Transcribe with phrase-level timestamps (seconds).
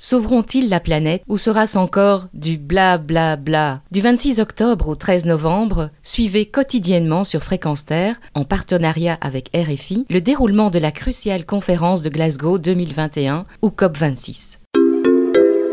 [0.00, 3.80] Sauveront-ils la planète ou sera-ce encore du bla bla bla?
[3.90, 10.06] Du 26 octobre au 13 novembre, suivez quotidiennement sur Fréquence Terre, en partenariat avec RFI,
[10.08, 14.58] le déroulement de la cruciale conférence de Glasgow 2021 ou COP26.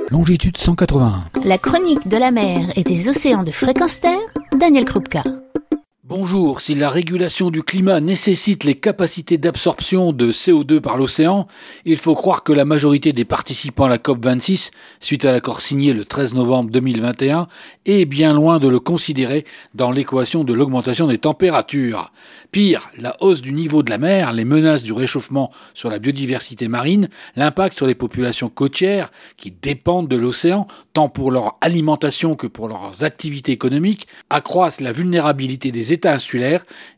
[0.09, 1.25] Longitude 181.
[1.45, 4.19] La chronique de la mer et des océans de Fréquence Terre,
[4.59, 5.21] Daniel Krupka.
[6.05, 11.48] Bonjour, si la régulation du climat nécessite les capacités d'absorption de CO2 par l'océan,
[11.85, 15.93] il faut croire que la majorité des participants à la COP26, suite à l'accord signé
[15.93, 17.48] le 13 novembre 2021,
[17.85, 19.45] est bien loin de le considérer
[19.76, 22.12] dans l'équation de l'augmentation des températures.
[22.51, 26.67] Pire, la hausse du niveau de la mer, les menaces du réchauffement sur la biodiversité
[26.67, 27.07] marine,
[27.38, 32.67] l'impact sur les populations côtières qui dépendent de l'océan, tant pour leur alimentation que pour
[32.67, 35.92] leurs activités économiques, accroissent la vulnérabilité des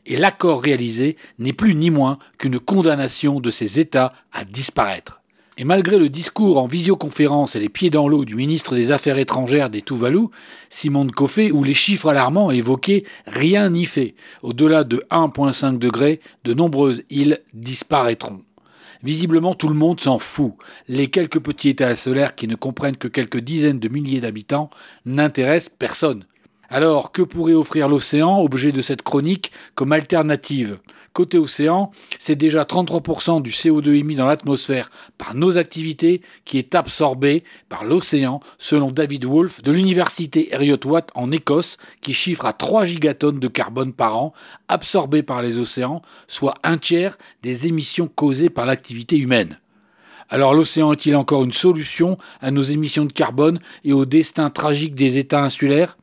[0.06, 5.22] Et l'accord réalisé n'est plus ni moins qu'une condamnation de ces États à disparaître.
[5.58, 9.16] Et malgré le discours en visioconférence et les pieds dans l'eau du ministre des Affaires
[9.16, 10.26] étrangères des Tuvalu,
[10.68, 14.14] Simon Koffé, où les chiffres alarmants évoqués, rien n'y fait.
[14.42, 18.42] Au-delà de 1,5 degré, de nombreuses îles disparaîtront.
[19.02, 20.52] Visiblement, tout le monde s'en fout.
[20.88, 24.68] Les quelques petits États solaires qui ne comprennent que quelques dizaines de milliers d'habitants
[25.06, 26.24] n'intéressent personne.
[26.68, 30.78] Alors, que pourrait offrir l'océan, objet de cette chronique, comme alternative?
[31.12, 36.74] Côté océan, c'est déjà 33% du CO2 émis dans l'atmosphère par nos activités qui est
[36.74, 42.84] absorbé par l'océan, selon David Wolf de l'université Heriot-Watt en Écosse, qui chiffre à 3
[42.84, 44.34] gigatonnes de carbone par an
[44.68, 49.58] absorbées par les océans, soit un tiers des émissions causées par l'activité humaine.
[50.28, 54.94] Alors l'océan est-il encore une solution à nos émissions de carbone et au destin tragique
[54.94, 55.96] des États insulaires?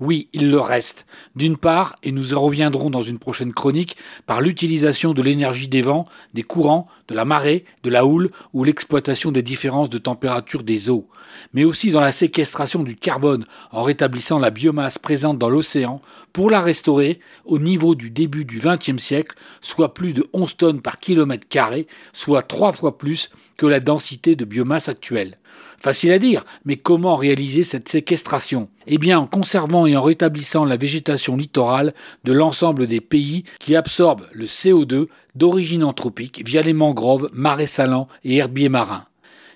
[0.00, 1.06] Oui, il le reste.
[1.34, 3.96] D'une part, et nous en reviendrons dans une prochaine chronique,
[4.26, 6.04] par l'utilisation de l'énergie des vents,
[6.34, 10.90] des courants, de la marée, de la houle ou l'exploitation des différences de température des
[10.90, 11.08] eaux,
[11.52, 16.00] mais aussi dans la séquestration du carbone en rétablissant la biomasse présente dans l'océan
[16.32, 20.82] pour la restaurer au niveau du début du XXe siècle, soit plus de 11 tonnes
[20.82, 25.36] par kilomètre carré, soit trois fois plus que la densité de biomasse actuelle.
[25.78, 28.68] Facile à dire, mais comment réaliser cette séquestration?
[28.86, 31.92] Eh bien en conservant et en rétablissant la végétation littorale
[32.24, 38.08] de l'ensemble des pays qui absorbent le CO2 d'origine anthropique via les mangroves, marais salants
[38.24, 39.04] et herbiers marins.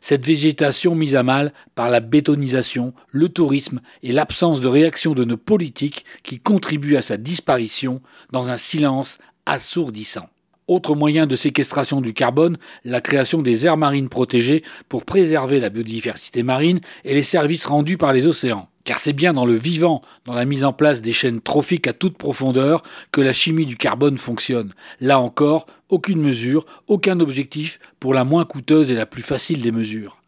[0.01, 5.25] Cette végétation mise à mal par la bétonisation, le tourisme et l'absence de réaction de
[5.25, 8.03] nos politiques qui contribuent à sa disparition
[8.33, 10.29] dans un silence assourdissant.
[10.69, 15.71] Autre moyen de séquestration du carbone, la création des aires marines protégées pour préserver la
[15.71, 18.69] biodiversité marine et les services rendus par les océans.
[18.85, 21.93] Car c'est bien dans le vivant, dans la mise en place des chaînes trophiques à
[21.93, 24.73] toute profondeur, que la chimie du carbone fonctionne.
[25.01, 29.73] Là encore, aucune mesure, aucun objectif pour la moins coûteuse et la plus facile des
[29.73, 30.22] mesures.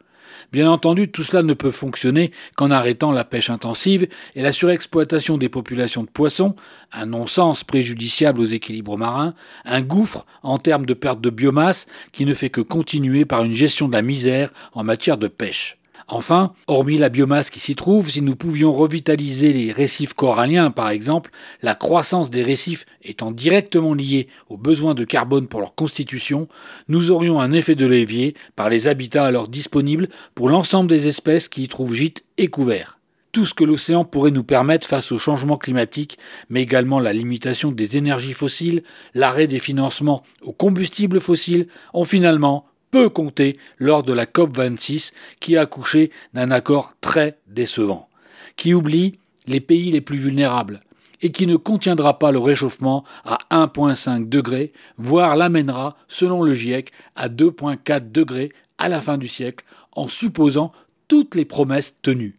[0.53, 5.39] Bien entendu, tout cela ne peut fonctionner qu'en arrêtant la pêche intensive et la surexploitation
[5.39, 6.55] des populations de poissons,
[6.93, 9.35] un non-sens préjudiciable aux équilibres marins,
[9.65, 13.53] un gouffre en termes de perte de biomasse qui ne fait que continuer par une
[13.53, 15.79] gestion de la misère en matière de pêche.
[16.07, 20.91] Enfin, hormis la biomasse qui s'y trouve, si nous pouvions revitaliser les récifs coralliens par
[20.91, 21.31] exemple,
[21.63, 26.47] la croissance des récifs étant directement liée aux besoins de carbone pour leur constitution,
[26.89, 31.49] nous aurions un effet de levier par les habitats alors disponibles pour l'ensemble des espèces
[31.49, 32.99] qui y trouvent gîte et couvert.
[33.33, 36.19] Tout ce que l'océan pourrait nous permettre face au changement climatique,
[36.51, 38.85] mais également la limitation des énergies fossiles,
[39.15, 45.57] l'arrêt des financements aux combustibles fossiles, ont finalement peut compter lors de la COP26 qui
[45.57, 48.09] a accouché d'un accord très décevant,
[48.55, 49.19] qui oublie
[49.49, 50.81] les pays les plus vulnérables
[51.21, 56.93] et qui ne contiendra pas le réchauffement à 1,5 degré, voire l'amènera, selon le GIEC,
[57.17, 60.71] à 2,4 degrés à la fin du siècle, en supposant
[61.09, 62.39] toutes les promesses tenues.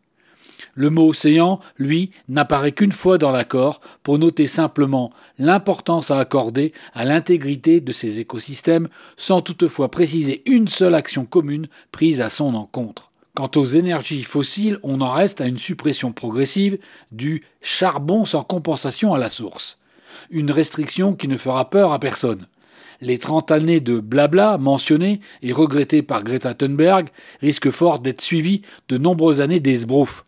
[0.73, 6.73] Le mot océan, lui, n'apparaît qu'une fois dans l'accord pour noter simplement l'importance à accorder
[6.93, 12.55] à l'intégrité de ces écosystèmes sans toutefois préciser une seule action commune prise à son
[12.55, 13.11] encontre.
[13.35, 16.77] Quant aux énergies fossiles, on en reste à une suppression progressive
[17.11, 19.77] du charbon sans compensation à la source.
[20.29, 22.47] Une restriction qui ne fera peur à personne.
[23.01, 27.09] Les 30 années de blabla mentionnées et regrettées par Greta Thunberg
[27.41, 30.23] risquent fort d'être suivies de nombreuses années d'esbrouf.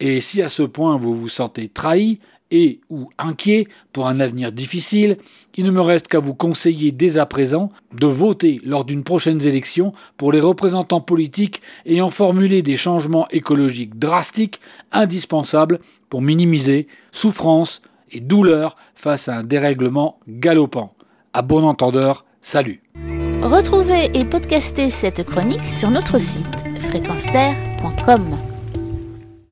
[0.00, 2.18] Et si à ce point vous vous sentez trahi
[2.50, 5.16] et ou inquiet pour un avenir difficile,
[5.56, 9.42] il ne me reste qu'à vous conseiller dès à présent de voter lors d'une prochaine
[9.42, 14.60] élection pour les représentants politiques ayant formulé des changements écologiques drastiques
[14.92, 17.82] indispensables pour minimiser souffrance
[18.12, 20.94] et douleur face à un dérèglement galopant.
[21.32, 22.82] À bon entendeur, salut
[23.42, 26.46] Retrouvez et podcastez cette chronique sur notre site
[26.88, 28.55] fréquenceterre.com.